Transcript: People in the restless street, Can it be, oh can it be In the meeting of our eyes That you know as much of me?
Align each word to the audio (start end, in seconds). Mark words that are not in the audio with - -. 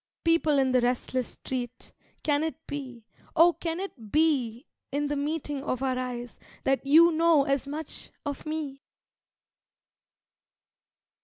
People 0.23 0.57
in 0.57 0.71
the 0.71 0.81
restless 0.81 1.27
street, 1.27 1.93
Can 2.23 2.41
it 2.43 2.55
be, 2.65 3.05
oh 3.35 3.53
can 3.53 3.79
it 3.79 4.11
be 4.11 4.65
In 4.91 5.05
the 5.09 5.15
meeting 5.15 5.63
of 5.63 5.83
our 5.83 5.95
eyes 5.99 6.39
That 6.63 6.83
you 6.83 7.11
know 7.11 7.43
as 7.43 7.67
much 7.67 8.09
of 8.25 8.43
me? 8.43 8.81